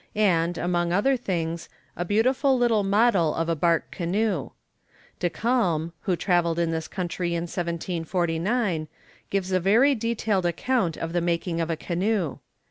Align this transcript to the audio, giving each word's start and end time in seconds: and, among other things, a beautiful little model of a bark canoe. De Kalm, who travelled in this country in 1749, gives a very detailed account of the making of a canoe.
and, 0.15 0.57
among 0.57 0.91
other 0.91 1.15
things, 1.15 1.69
a 1.95 2.03
beautiful 2.03 2.57
little 2.57 2.81
model 2.81 3.35
of 3.35 3.47
a 3.47 3.55
bark 3.55 3.91
canoe. 3.91 4.49
De 5.19 5.29
Kalm, 5.29 5.93
who 5.99 6.15
travelled 6.15 6.57
in 6.57 6.71
this 6.71 6.87
country 6.87 7.35
in 7.35 7.43
1749, 7.43 8.87
gives 9.29 9.51
a 9.51 9.59
very 9.59 9.93
detailed 9.93 10.47
account 10.47 10.97
of 10.97 11.13
the 11.13 11.21
making 11.21 11.61
of 11.61 11.69
a 11.69 11.77
canoe. 11.77 12.39